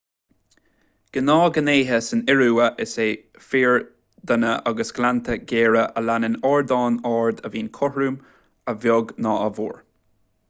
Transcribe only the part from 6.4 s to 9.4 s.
ardán ard a bhíonn cothrom a bheag nó